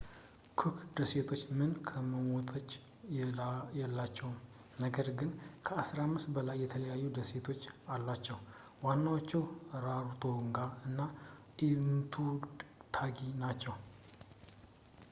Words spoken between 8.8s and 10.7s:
ዋናዎቹ ራሮቶንጋ